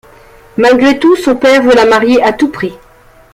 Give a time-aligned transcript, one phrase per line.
[0.57, 2.73] Malgré tout, son père veut la marier à tout prix.